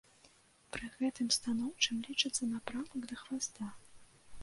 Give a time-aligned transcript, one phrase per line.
[0.77, 3.73] Пры гэтым станоўчым лічыцца напрамак да хваста.